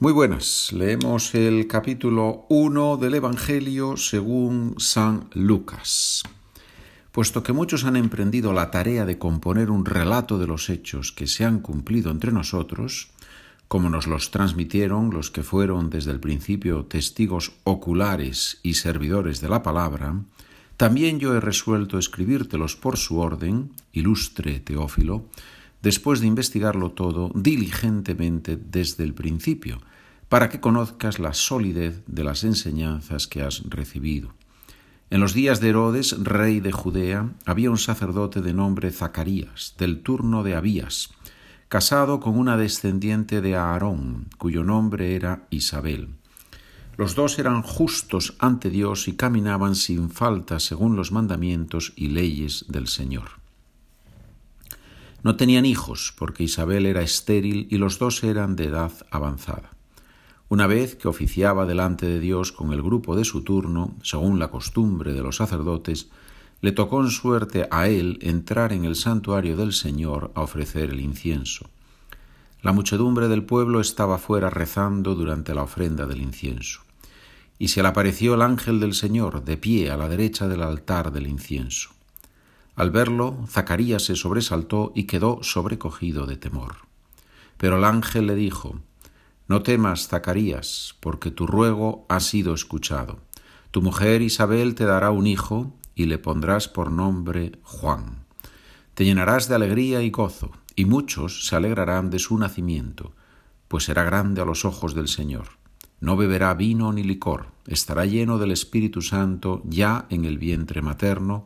Muy 0.00 0.12
buenas, 0.12 0.72
leemos 0.72 1.34
el 1.34 1.66
capítulo 1.66 2.46
1 2.50 2.98
del 2.98 3.16
Evangelio 3.16 3.96
según 3.96 4.76
San 4.78 5.28
Lucas. 5.32 6.22
Puesto 7.10 7.42
que 7.42 7.52
muchos 7.52 7.82
han 7.82 7.96
emprendido 7.96 8.52
la 8.52 8.70
tarea 8.70 9.04
de 9.04 9.18
componer 9.18 9.72
un 9.72 9.84
relato 9.84 10.38
de 10.38 10.46
los 10.46 10.70
hechos 10.70 11.10
que 11.10 11.26
se 11.26 11.44
han 11.44 11.58
cumplido 11.58 12.12
entre 12.12 12.30
nosotros, 12.30 13.10
como 13.66 13.90
nos 13.90 14.06
los 14.06 14.30
transmitieron 14.30 15.10
los 15.10 15.32
que 15.32 15.42
fueron 15.42 15.90
desde 15.90 16.12
el 16.12 16.20
principio 16.20 16.84
testigos 16.84 17.54
oculares 17.64 18.60
y 18.62 18.74
servidores 18.74 19.40
de 19.40 19.48
la 19.48 19.64
palabra, 19.64 20.14
también 20.76 21.18
yo 21.18 21.34
he 21.34 21.40
resuelto 21.40 21.98
escribírtelos 21.98 22.76
por 22.76 22.98
su 22.98 23.18
orden, 23.18 23.72
ilustre 23.92 24.60
Teófilo, 24.60 25.24
después 25.82 26.20
de 26.20 26.26
investigarlo 26.26 26.92
todo 26.92 27.30
diligentemente 27.34 28.56
desde 28.56 29.04
el 29.04 29.14
principio, 29.14 29.80
para 30.28 30.48
que 30.48 30.60
conozcas 30.60 31.18
la 31.18 31.32
solidez 31.32 32.02
de 32.06 32.24
las 32.24 32.44
enseñanzas 32.44 33.26
que 33.26 33.42
has 33.42 33.62
recibido. 33.68 34.34
En 35.10 35.20
los 35.20 35.32
días 35.32 35.60
de 35.60 35.70
Herodes, 35.70 36.22
rey 36.22 36.60
de 36.60 36.70
Judea, 36.70 37.30
había 37.46 37.70
un 37.70 37.78
sacerdote 37.78 38.42
de 38.42 38.52
nombre 38.52 38.90
Zacarías, 38.90 39.74
del 39.78 40.02
turno 40.02 40.42
de 40.42 40.54
Abías, 40.54 41.10
casado 41.68 42.20
con 42.20 42.38
una 42.38 42.58
descendiente 42.58 43.40
de 43.40 43.56
Aarón, 43.56 44.26
cuyo 44.36 44.64
nombre 44.64 45.14
era 45.14 45.46
Isabel. 45.48 46.10
Los 46.98 47.14
dos 47.14 47.38
eran 47.38 47.62
justos 47.62 48.34
ante 48.38 48.68
Dios 48.70 49.08
y 49.08 49.14
caminaban 49.14 49.76
sin 49.76 50.10
falta 50.10 50.60
según 50.60 50.96
los 50.96 51.12
mandamientos 51.12 51.92
y 51.96 52.08
leyes 52.08 52.66
del 52.68 52.88
Señor. 52.88 53.37
No 55.22 55.36
tenían 55.36 55.66
hijos, 55.66 56.14
porque 56.16 56.44
Isabel 56.44 56.86
era 56.86 57.02
estéril 57.02 57.66
y 57.70 57.78
los 57.78 57.98
dos 57.98 58.22
eran 58.22 58.54
de 58.54 58.66
edad 58.66 58.92
avanzada. 59.10 59.72
Una 60.48 60.66
vez 60.66 60.94
que 60.94 61.08
oficiaba 61.08 61.66
delante 61.66 62.06
de 62.06 62.20
Dios 62.20 62.52
con 62.52 62.72
el 62.72 62.82
grupo 62.82 63.16
de 63.16 63.24
su 63.24 63.42
turno, 63.42 63.96
según 64.02 64.38
la 64.38 64.48
costumbre 64.48 65.12
de 65.12 65.22
los 65.22 65.36
sacerdotes, 65.36 66.08
le 66.60 66.72
tocó 66.72 67.02
en 67.02 67.10
suerte 67.10 67.68
a 67.70 67.88
él 67.88 68.18
entrar 68.22 68.72
en 68.72 68.84
el 68.84 68.96
santuario 68.96 69.56
del 69.56 69.72
Señor 69.72 70.32
a 70.34 70.42
ofrecer 70.42 70.90
el 70.90 71.00
incienso. 71.00 71.68
La 72.62 72.72
muchedumbre 72.72 73.28
del 73.28 73.44
pueblo 73.44 73.80
estaba 73.80 74.18
fuera 74.18 74.50
rezando 74.50 75.14
durante 75.14 75.54
la 75.54 75.62
ofrenda 75.62 76.06
del 76.06 76.20
incienso. 76.20 76.80
Y 77.58 77.68
se 77.68 77.82
le 77.82 77.88
apareció 77.88 78.34
el 78.34 78.42
ángel 78.42 78.80
del 78.80 78.94
Señor 78.94 79.44
de 79.44 79.56
pie 79.56 79.90
a 79.90 79.96
la 79.96 80.08
derecha 80.08 80.48
del 80.48 80.62
altar 80.62 81.12
del 81.12 81.26
incienso. 81.26 81.90
Al 82.78 82.92
verlo, 82.92 83.36
Zacarías 83.48 84.04
se 84.04 84.14
sobresaltó 84.14 84.92
y 84.94 85.08
quedó 85.08 85.42
sobrecogido 85.42 86.26
de 86.26 86.36
temor. 86.36 86.76
Pero 87.56 87.78
el 87.78 87.84
ángel 87.84 88.28
le 88.28 88.36
dijo, 88.36 88.78
No 89.48 89.64
temas, 89.64 90.06
Zacarías, 90.06 90.94
porque 91.00 91.32
tu 91.32 91.48
ruego 91.48 92.06
ha 92.08 92.20
sido 92.20 92.54
escuchado. 92.54 93.18
Tu 93.72 93.82
mujer 93.82 94.22
Isabel 94.22 94.76
te 94.76 94.84
dará 94.84 95.10
un 95.10 95.26
hijo 95.26 95.74
y 95.96 96.04
le 96.04 96.18
pondrás 96.18 96.68
por 96.68 96.92
nombre 96.92 97.58
Juan. 97.64 98.24
Te 98.94 99.04
llenarás 99.04 99.48
de 99.48 99.56
alegría 99.56 100.00
y 100.02 100.10
gozo, 100.10 100.52
y 100.76 100.84
muchos 100.84 101.48
se 101.48 101.56
alegrarán 101.56 102.10
de 102.10 102.20
su 102.20 102.38
nacimiento, 102.38 103.12
pues 103.66 103.86
será 103.86 104.04
grande 104.04 104.40
a 104.40 104.44
los 104.44 104.64
ojos 104.64 104.94
del 104.94 105.08
Señor. 105.08 105.48
No 105.98 106.16
beberá 106.16 106.54
vino 106.54 106.92
ni 106.92 107.02
licor, 107.02 107.48
estará 107.66 108.06
lleno 108.06 108.38
del 108.38 108.52
Espíritu 108.52 109.02
Santo 109.02 109.62
ya 109.64 110.06
en 110.10 110.24
el 110.24 110.38
vientre 110.38 110.80
materno, 110.80 111.44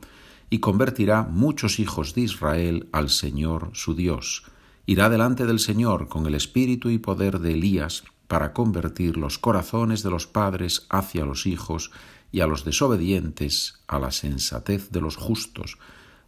y 0.53 0.59
convertirá 0.59 1.23
muchos 1.23 1.79
hijos 1.79 2.15
de 2.15 2.21
Israel 2.21 2.87
al 2.93 3.09
Señor 3.09 3.71
su 3.73 3.95
Dios. 3.95 4.45
Irá 4.85 5.09
delante 5.09 5.47
del 5.47 5.59
Señor 5.59 6.09
con 6.09 6.27
el 6.27 6.35
espíritu 6.35 6.91
y 6.91 6.99
poder 6.99 7.39
de 7.39 7.55
Elías 7.55 8.05
para 8.29 8.53
convertir 8.53 9.17
los 9.17 9.39
corazones 9.39 10.03
de 10.03 10.11
los 10.11 10.27
padres 10.27 10.87
hacia 10.91 11.25
los 11.25 11.47
hijos 11.47 11.91
y 12.33 12.41
a 12.41 12.47
los 12.47 12.67
desobedientes 12.67 13.81
a 13.87 13.99
la 13.99 14.11
sensatez 14.11 14.91
de 14.91 15.01
los 15.01 15.17
justos, 15.17 15.79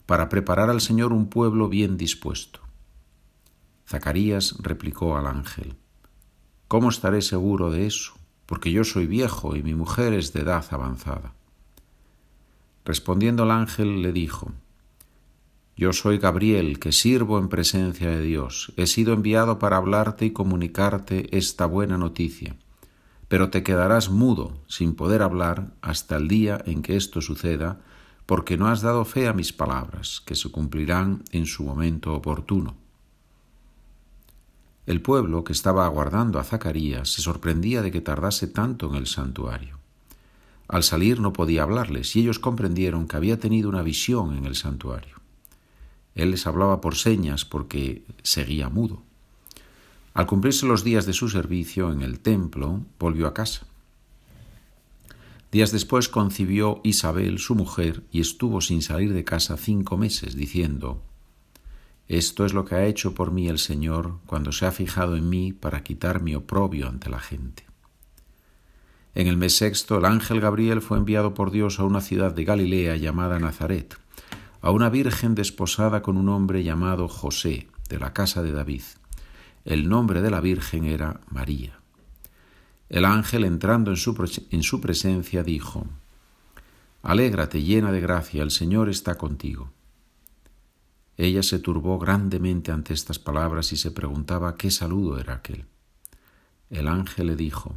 para 0.07 0.31
preparar 0.31 0.71
al 0.71 0.81
Señor 0.81 1.13
un 1.13 1.29
pueblo 1.29 1.69
bien 1.69 1.99
dispuesto. 1.99 2.61
Zacarías 3.87 4.55
replicó 4.59 5.19
al 5.19 5.27
ángel, 5.27 5.77
¿Cómo 6.67 6.89
estaré 6.89 7.21
seguro 7.21 7.71
de 7.71 7.87
eso? 7.87 8.15
Porque 8.47 8.73
yo 8.73 8.85
soy 8.85 9.07
viejo 9.07 9.55
y 9.55 9.63
mi 9.63 9.75
mujer 9.75 10.15
es 10.15 10.33
de 10.33 10.41
edad 10.41 10.65
avanzada. 10.71 11.35
Respondiendo 12.85 13.45
el 13.45 13.51
ángel 13.51 14.03
le 14.03 14.13
dijo, 14.13 14.53
Yo 15.77 15.93
soy 15.93 16.19
Gabriel, 16.19 16.79
que 16.79 16.93
sirvo 16.93 17.39
en 17.39 17.49
presencia 17.49 18.11
de 18.11 18.21
Dios. 18.21 18.73
He 18.77 18.87
sido 18.87 19.15
enviado 19.15 19.59
para 19.59 19.79
hablarte 19.79 20.27
y 20.27 20.33
comunicarte 20.33 21.37
esta 21.37 21.67
buena 21.67 21.97
noticia. 21.97 22.57
Pero 23.29 23.49
te 23.49 23.63
quedarás 23.63 24.11
mudo, 24.11 24.53
sin 24.69 24.95
poder 24.95 25.23
hablar, 25.23 25.73
hasta 25.81 26.17
el 26.17 26.29
día 26.29 26.63
en 26.67 26.83
que 26.83 26.97
esto 26.97 27.23
suceda, 27.23 27.81
porque 28.27 28.57
no 28.57 28.69
has 28.69 28.83
dado 28.83 29.05
fe 29.05 29.29
a 29.29 29.33
mis 29.33 29.53
palabras, 29.53 30.23
que 30.25 30.35
se 30.35 30.51
cumplirán 30.51 31.25
en 31.33 31.47
su 31.47 31.65
momento 31.65 32.15
oportuno. 32.15 32.77
El 34.87 35.01
pueblo 35.01 35.45
que 35.45 35.55
estaba 35.55 35.87
aguardando 35.87 36.39
a 36.39 36.45
Zacarías 36.45 37.09
se 37.09 37.23
sorprendía 37.23 37.81
de 37.81 37.91
que 37.91 38.03
tardase 38.03 38.47
tanto 38.47 38.91
en 38.91 38.97
el 38.97 39.07
santuario. 39.07 39.79
Al 40.69 40.83
salir 40.83 41.21
no 41.21 41.33
podía 41.33 41.63
hablarles 41.63 42.17
y 42.17 42.21
ellos 42.21 42.39
comprendieron 42.39 43.07
que 43.07 43.17
había 43.17 43.39
tenido 43.39 43.69
una 43.69 43.83
visión 43.83 44.37
en 44.37 44.47
el 44.47 44.57
santuario. 44.57 45.17
Él 46.15 46.31
les 46.31 46.47
hablaba 46.47 46.81
por 46.81 46.97
señas 46.97 47.45
porque 47.45 48.05
seguía 48.23 48.69
mudo. 48.69 49.03
Al 50.15 50.27
cumplirse 50.27 50.67
los 50.67 50.85
días 50.85 51.07
de 51.07 51.13
su 51.13 51.29
servicio 51.29 51.93
en 51.93 52.03
el 52.03 52.21
templo, 52.21 52.83
volvió 52.99 53.27
a 53.27 53.35
casa. 53.35 53.67
Días 55.51 55.73
después 55.73 56.09
concibió 56.09 56.81
Isabel, 56.83 57.39
su 57.39 57.55
mujer, 57.55 58.03
y 58.11 58.21
estuvo 58.21 58.61
sin 58.61 58.83
salir 58.83 59.13
de 59.13 59.25
casa 59.25 59.57
cinco 59.57 59.97
meses, 59.97 60.35
diciendo, 60.35 61.03
Esto 62.09 62.45
es 62.45 62.53
lo 62.53 62.65
que 62.65 62.77
ha 62.77 62.87
hecho 62.87 63.15
por 63.15 63.33
mí 63.33 63.49
el 63.49 63.59
Señor 63.59 64.19
cuando 64.27 64.53
se 64.53 64.67
ha 64.67 64.73
fijado 64.73 65.17
en 65.17 65.29
mí 65.29 65.53
para 65.53 65.83
quitar 65.83 66.23
mi 66.23 66.35
oprobio 66.35 66.89
ante 66.89 67.09
la 67.09 67.21
gente. 67.21 67.65
En 69.15 69.29
el 69.29 69.37
mes 69.37 69.57
sexto, 69.57 69.99
el 69.99 70.07
ángel 70.07 70.41
Gabriel 70.41 70.81
fue 70.81 70.99
enviado 70.99 71.35
por 71.35 71.53
Dios 71.53 71.79
a 71.79 71.85
una 71.85 72.01
ciudad 72.01 72.33
de 72.33 72.45
Galilea 72.45 72.97
llamada 72.97 73.39
Nazaret, 73.39 73.97
a 74.61 74.73
una 74.73 74.91
virgen 74.91 75.37
desposada 75.37 76.03
con 76.03 76.17
un 76.17 76.29
hombre 76.29 76.65
llamado 76.65 77.07
José, 77.07 77.69
de 77.89 77.99
la 78.01 78.13
casa 78.13 78.43
de 78.43 78.51
David. 78.51 78.83
El 79.65 79.89
nombre 79.89 80.21
de 80.21 80.31
la 80.31 80.41
virgen 80.41 80.85
era 80.85 81.21
María. 81.29 81.79
El 82.89 83.05
ángel, 83.05 83.45
entrando 83.45 83.93
en 83.93 83.97
su, 83.97 84.47
en 84.51 84.63
su 84.63 84.81
presencia, 84.81 85.45
dijo, 85.45 85.87
Alégrate 87.03 87.63
llena 87.63 87.93
de 87.93 88.01
gracia, 88.01 88.43
el 88.43 88.51
Señor 88.51 88.89
está 88.89 89.17
contigo. 89.17 89.71
Ella 91.17 91.45
se 91.45 91.61
turbó 91.61 91.99
grandemente 91.99 92.73
ante 92.73 92.95
estas 92.95 93.21
palabras 93.21 93.73
y 93.73 93.77
se 93.77 93.93
preguntaba 93.93 94.57
qué 94.57 94.73
saludo 94.73 95.21
era 95.21 95.35
aquel. 95.35 95.67
El 96.71 96.89
ángel 96.89 97.29
le 97.29 97.37
dijo, 97.37 97.77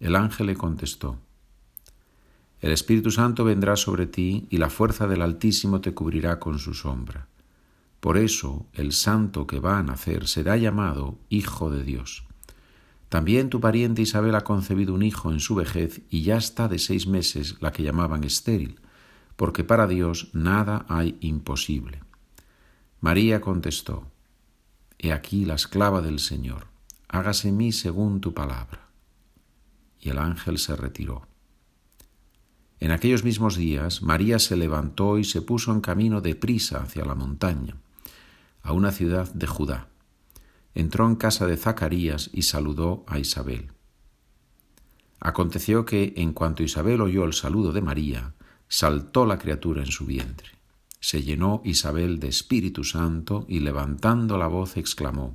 El 0.00 0.14
ángel 0.14 0.46
le 0.46 0.54
contestó, 0.54 1.18
El 2.60 2.70
Espíritu 2.70 3.10
Santo 3.10 3.44
vendrá 3.44 3.74
sobre 3.74 4.06
ti 4.06 4.46
y 4.48 4.58
la 4.58 4.70
fuerza 4.70 5.08
del 5.08 5.22
Altísimo 5.22 5.80
te 5.80 5.92
cubrirá 5.92 6.38
con 6.38 6.60
su 6.60 6.72
sombra. 6.72 7.26
Por 7.98 8.16
eso 8.16 8.66
el 8.74 8.92
santo 8.92 9.48
que 9.48 9.58
va 9.58 9.78
a 9.78 9.82
nacer 9.82 10.28
será 10.28 10.56
llamado 10.56 11.18
Hijo 11.28 11.70
de 11.70 11.82
Dios. 11.82 12.24
También 13.08 13.48
tu 13.50 13.60
pariente 13.60 14.02
Isabel 14.02 14.36
ha 14.36 14.44
concebido 14.44 14.94
un 14.94 15.02
hijo 15.02 15.32
en 15.32 15.40
su 15.40 15.56
vejez 15.56 16.02
y 16.10 16.22
ya 16.22 16.36
está 16.36 16.68
de 16.68 16.78
seis 16.78 17.08
meses 17.08 17.56
la 17.60 17.72
que 17.72 17.82
llamaban 17.82 18.22
estéril, 18.22 18.78
porque 19.34 19.64
para 19.64 19.88
Dios 19.88 20.28
nada 20.32 20.86
hay 20.88 21.16
imposible. 21.20 22.02
María 23.00 23.40
contestó, 23.40 24.06
He 24.98 25.12
aquí 25.12 25.44
la 25.44 25.54
esclava 25.54 26.02
del 26.02 26.20
Señor, 26.20 26.66
hágase 27.08 27.50
mí 27.50 27.72
según 27.72 28.20
tu 28.20 28.34
palabra 28.34 28.87
y 30.00 30.10
el 30.10 30.18
ángel 30.18 30.58
se 30.58 30.76
retiró. 30.76 31.26
En 32.80 32.92
aquellos 32.92 33.24
mismos 33.24 33.56
días, 33.56 34.02
María 34.02 34.38
se 34.38 34.56
levantó 34.56 35.18
y 35.18 35.24
se 35.24 35.42
puso 35.42 35.72
en 35.72 35.80
camino 35.80 36.20
de 36.20 36.36
prisa 36.36 36.80
hacia 36.80 37.04
la 37.04 37.14
montaña, 37.14 37.76
a 38.62 38.72
una 38.72 38.92
ciudad 38.92 39.32
de 39.32 39.46
Judá. 39.46 39.88
Entró 40.74 41.06
en 41.06 41.16
casa 41.16 41.46
de 41.46 41.56
Zacarías 41.56 42.30
y 42.32 42.42
saludó 42.42 43.04
a 43.08 43.18
Isabel. 43.18 43.72
Aconteció 45.20 45.84
que, 45.84 46.12
en 46.16 46.32
cuanto 46.32 46.62
Isabel 46.62 47.00
oyó 47.00 47.24
el 47.24 47.32
saludo 47.32 47.72
de 47.72 47.82
María, 47.82 48.34
saltó 48.68 49.26
la 49.26 49.38
criatura 49.38 49.82
en 49.82 49.90
su 49.90 50.06
vientre. 50.06 50.50
Se 51.00 51.22
llenó 51.22 51.62
Isabel 51.64 52.20
de 52.20 52.28
Espíritu 52.28 52.84
Santo 52.84 53.44
y 53.48 53.60
levantando 53.60 54.38
la 54.38 54.46
voz 54.46 54.76
exclamó, 54.76 55.34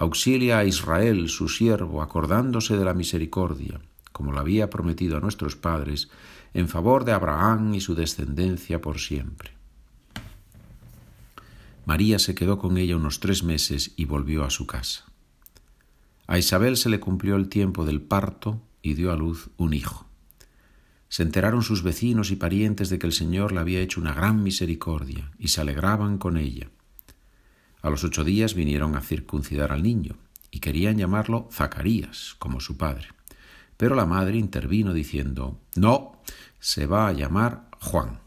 Auxilia 0.00 0.56
a 0.56 0.64
Israel, 0.64 1.28
su 1.28 1.50
siervo, 1.50 2.00
acordándose 2.00 2.74
de 2.78 2.86
la 2.86 2.94
misericordia, 2.94 3.82
como 4.12 4.32
lo 4.32 4.40
había 4.40 4.70
prometido 4.70 5.18
a 5.18 5.20
nuestros 5.20 5.56
padres, 5.56 6.08
en 6.54 6.68
favor 6.68 7.04
de 7.04 7.12
Abraham 7.12 7.74
y 7.74 7.82
su 7.82 7.94
descendencia 7.94 8.80
por 8.80 8.98
siempre. 8.98 9.50
María 11.84 12.18
se 12.18 12.34
quedó 12.34 12.56
con 12.56 12.78
ella 12.78 12.96
unos 12.96 13.20
tres 13.20 13.42
meses 13.42 13.92
y 13.94 14.06
volvió 14.06 14.44
a 14.44 14.48
su 14.48 14.66
casa. 14.66 15.04
A 16.26 16.38
Isabel 16.38 16.78
se 16.78 16.88
le 16.88 16.98
cumplió 16.98 17.36
el 17.36 17.50
tiempo 17.50 17.84
del 17.84 18.00
parto 18.00 18.58
y 18.80 18.94
dio 18.94 19.12
a 19.12 19.16
luz 19.16 19.50
un 19.58 19.74
hijo. 19.74 20.06
Se 21.10 21.22
enteraron 21.22 21.62
sus 21.62 21.82
vecinos 21.82 22.30
y 22.30 22.36
parientes 22.36 22.88
de 22.88 22.98
que 22.98 23.06
el 23.06 23.12
Señor 23.12 23.52
le 23.52 23.60
había 23.60 23.82
hecho 23.82 24.00
una 24.00 24.14
gran 24.14 24.42
misericordia 24.42 25.30
y 25.38 25.48
se 25.48 25.60
alegraban 25.60 26.16
con 26.16 26.38
ella. 26.38 26.70
A 27.82 27.90
los 27.90 28.04
ocho 28.04 28.24
días 28.24 28.54
vinieron 28.54 28.96
a 28.96 29.00
circuncidar 29.00 29.72
al 29.72 29.82
niño 29.82 30.16
y 30.50 30.60
querían 30.60 30.98
llamarlo 30.98 31.48
Zacarías, 31.52 32.34
como 32.38 32.60
su 32.60 32.76
padre. 32.76 33.08
Pero 33.76 33.94
la 33.94 34.06
madre 34.06 34.36
intervino 34.36 34.92
diciendo, 34.92 35.58
No, 35.76 36.20
se 36.58 36.86
va 36.86 37.08
a 37.08 37.12
llamar 37.12 37.68
Juan. 37.80 38.20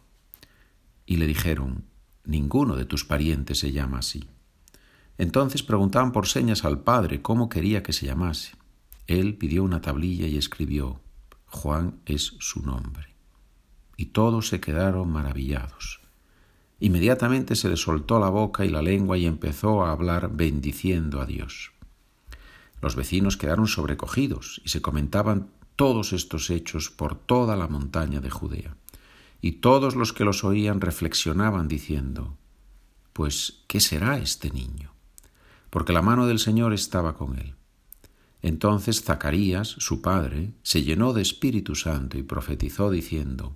Y 1.05 1.17
le 1.17 1.27
dijeron, 1.27 1.85
Ninguno 2.25 2.75
de 2.75 2.85
tus 2.85 3.05
parientes 3.05 3.59
se 3.59 3.71
llama 3.71 3.99
así. 3.99 4.29
Entonces 5.17 5.61
preguntaban 5.61 6.11
por 6.11 6.27
señas 6.27 6.65
al 6.65 6.81
padre 6.81 7.21
cómo 7.21 7.49
quería 7.49 7.83
que 7.83 7.93
se 7.93 8.05
llamase. 8.05 8.55
Él 9.07 9.35
pidió 9.35 9.63
una 9.63 9.81
tablilla 9.81 10.27
y 10.27 10.37
escribió, 10.37 11.01
Juan 11.45 11.99
es 12.05 12.35
su 12.39 12.63
nombre. 12.63 13.15
Y 13.97 14.07
todos 14.07 14.47
se 14.47 14.59
quedaron 14.59 15.11
maravillados. 15.11 16.02
Inmediatamente 16.83 17.55
se 17.55 17.69
le 17.69 17.77
soltó 17.77 18.19
la 18.19 18.27
boca 18.27 18.65
y 18.65 18.69
la 18.69 18.81
lengua 18.81 19.17
y 19.17 19.25
empezó 19.25 19.85
a 19.85 19.93
hablar 19.93 20.29
bendiciendo 20.35 21.21
a 21.21 21.25
Dios. 21.25 21.71
Los 22.81 22.97
vecinos 22.97 23.37
quedaron 23.37 23.67
sobrecogidos 23.67 24.59
y 24.65 24.67
se 24.67 24.81
comentaban 24.81 25.47
todos 25.77 26.11
estos 26.11 26.49
hechos 26.49 26.89
por 26.89 27.15
toda 27.15 27.55
la 27.55 27.69
montaña 27.69 28.19
de 28.19 28.29
Judea. 28.29 28.75
Y 29.39 29.53
todos 29.61 29.95
los 29.95 30.11
que 30.11 30.25
los 30.25 30.43
oían 30.43 30.81
reflexionaban 30.81 31.69
diciendo, 31.69 32.35
Pues, 33.13 33.63
¿qué 33.67 33.79
será 33.79 34.17
este 34.17 34.51
niño? 34.51 34.91
Porque 35.69 35.93
la 35.93 36.01
mano 36.01 36.27
del 36.27 36.39
Señor 36.39 36.73
estaba 36.73 37.15
con 37.15 37.39
él. 37.39 37.55
Entonces 38.41 39.03
Zacarías, 39.03 39.69
su 39.69 40.01
padre, 40.01 40.51
se 40.63 40.83
llenó 40.83 41.13
de 41.13 41.21
Espíritu 41.21 41.75
Santo 41.75 42.17
y 42.17 42.23
profetizó 42.23 42.91
diciendo, 42.91 43.55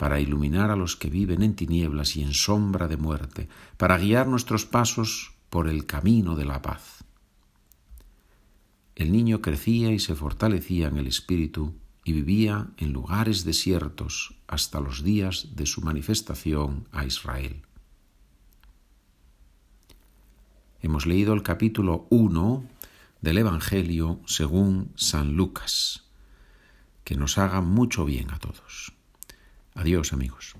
para 0.00 0.18
iluminar 0.18 0.70
a 0.70 0.76
los 0.76 0.96
que 0.96 1.10
viven 1.10 1.42
en 1.42 1.54
tinieblas 1.54 2.16
y 2.16 2.22
en 2.22 2.32
sombra 2.32 2.88
de 2.88 2.96
muerte, 2.96 3.50
para 3.76 3.98
guiar 3.98 4.28
nuestros 4.28 4.64
pasos 4.64 5.34
por 5.50 5.68
el 5.68 5.84
camino 5.84 6.36
de 6.36 6.46
la 6.46 6.62
paz. 6.62 7.04
El 8.96 9.12
niño 9.12 9.42
crecía 9.42 9.92
y 9.92 9.98
se 9.98 10.14
fortalecía 10.14 10.88
en 10.88 10.96
el 10.96 11.06
espíritu 11.06 11.74
y 12.02 12.14
vivía 12.14 12.70
en 12.78 12.94
lugares 12.94 13.44
desiertos 13.44 14.36
hasta 14.48 14.80
los 14.80 15.04
días 15.04 15.48
de 15.54 15.66
su 15.66 15.82
manifestación 15.82 16.88
a 16.92 17.04
Israel. 17.04 17.60
Hemos 20.80 21.04
leído 21.04 21.34
el 21.34 21.42
capítulo 21.42 22.06
1 22.08 22.64
del 23.20 23.36
Evangelio 23.36 24.18
según 24.24 24.92
San 24.94 25.36
Lucas. 25.36 26.04
Que 27.04 27.16
nos 27.16 27.36
haga 27.36 27.60
mucho 27.60 28.06
bien 28.06 28.30
a 28.30 28.38
todos. 28.38 28.94
Adiós 29.74 30.12
amigos. 30.12 30.54